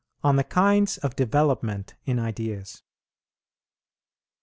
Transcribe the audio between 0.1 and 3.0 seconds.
ON THE KINDS OF DEVELOPMENT IN IDEAS.